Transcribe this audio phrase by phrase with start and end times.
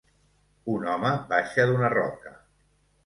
[0.75, 2.37] Un home baixa d'una roca.